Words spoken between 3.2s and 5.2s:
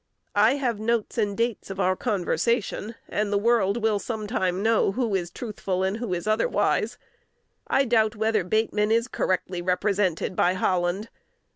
the world will sometime know who